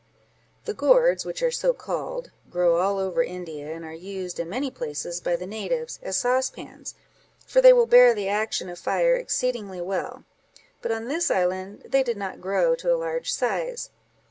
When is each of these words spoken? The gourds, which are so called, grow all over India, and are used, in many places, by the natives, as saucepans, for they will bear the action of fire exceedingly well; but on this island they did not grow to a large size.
The 0.65 0.73
gourds, 0.73 1.25
which 1.25 1.43
are 1.43 1.51
so 1.51 1.73
called, 1.73 2.31
grow 2.49 2.77
all 2.77 2.97
over 2.97 3.21
India, 3.21 3.71
and 3.71 3.85
are 3.85 3.93
used, 3.93 4.39
in 4.39 4.49
many 4.49 4.71
places, 4.71 5.21
by 5.21 5.35
the 5.35 5.45
natives, 5.45 5.99
as 6.01 6.17
saucepans, 6.17 6.95
for 7.45 7.61
they 7.61 7.71
will 7.71 7.85
bear 7.85 8.15
the 8.15 8.27
action 8.27 8.67
of 8.67 8.79
fire 8.79 9.15
exceedingly 9.15 9.79
well; 9.79 10.23
but 10.81 10.91
on 10.91 11.07
this 11.07 11.29
island 11.29 11.83
they 11.85 12.01
did 12.01 12.17
not 12.17 12.41
grow 12.41 12.73
to 12.77 12.91
a 12.91 12.97
large 12.97 13.31
size. 13.31 13.91